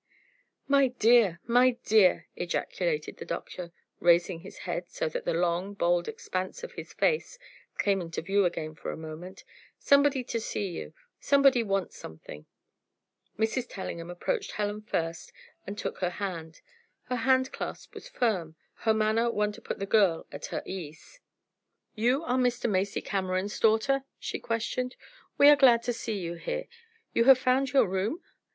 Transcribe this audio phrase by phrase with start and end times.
[0.67, 1.39] "My dear!
[1.45, 6.71] my dear!" ejaculated the Doctor, raising his head so that the long, bald expanse of
[6.71, 7.37] his face
[7.77, 9.43] came into view again for a moment,
[9.77, 12.47] "somebody to see you somebody wants something."
[13.37, 13.67] Mrs.
[13.69, 15.31] Tellingham approached Helen first
[15.67, 16.61] and took her hand.
[17.03, 21.19] Her handclasp was firm, her manner one to put the girl at her ease.
[21.93, 22.67] "You are Mr.
[22.67, 24.95] Macy Cameron's daughter?" she questioned.
[25.37, 26.65] "We are glad to see you here.
[27.13, 28.23] You have found your room?"